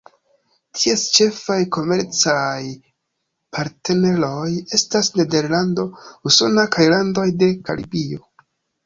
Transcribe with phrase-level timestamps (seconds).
[0.77, 2.61] Ties ĉefaj komercaj
[3.57, 4.47] partneroj
[4.79, 5.85] estas Nederlando,
[6.31, 8.25] Usono kaj landoj de Karibio.